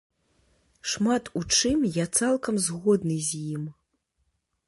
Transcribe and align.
Шмат 0.93 1.29
у 1.39 1.41
чым 1.57 1.83
я 1.99 2.05
цалкам 2.21 2.55
згодны 2.67 3.17
з 3.27 3.45
ім. 3.55 3.63